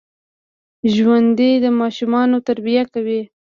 [0.93, 3.21] ژوندي د ماشومانو تربیه کوي